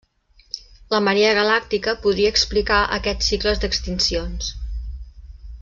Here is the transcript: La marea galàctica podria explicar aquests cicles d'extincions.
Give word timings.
La 0.93 1.01
marea 1.07 1.33
galàctica 1.39 1.95
podria 2.07 2.33
explicar 2.37 2.81
aquests 2.99 3.31
cicles 3.35 3.63
d'extincions. 3.65 4.53